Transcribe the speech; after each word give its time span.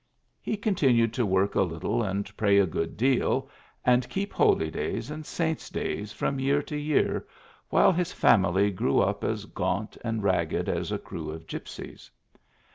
^x^ 0.01 0.03
He 0.41 0.57
continued 0.57 1.13
to 1.13 1.27
work 1.27 1.53
a 1.53 1.61
little 1.61 2.01
and 2.01 2.35
pray 2.35 2.57
a 2.57 2.65
good 2.65 2.97
deal, 2.97 3.47
and 3.85 4.09
keep 4.09 4.33
holydays 4.33 5.11
and 5.11 5.23
saints 5.27 5.69
days 5.69 6.11
from 6.11 6.39
year 6.39 6.63
to 6.63 6.75
year, 6.75 7.27
while 7.69 7.91
his 7.91 8.11
family 8.11 8.71
grew 8.71 8.99
up 8.99 9.23
as 9.23 9.45
gaunt 9.45 9.97
and 10.03 10.23
ragged 10.23 10.67
as 10.67 10.91
a 10.91 10.97
crew 10.97 11.29
of 11.29 11.45
gipsies. 11.45 12.09